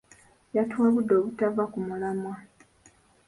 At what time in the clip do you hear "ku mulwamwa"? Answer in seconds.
1.71-2.35